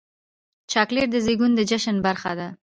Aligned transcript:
چاکلېټ 0.71 1.07
د 1.11 1.17
زیږون 1.25 1.51
د 1.55 1.61
جشن 1.69 1.97
برخه 2.05 2.31
ده. 2.39 2.47